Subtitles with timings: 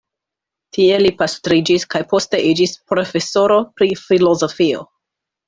[0.77, 4.83] Tie li pastriĝis kaj poste iĝis profesoro pri filozofio.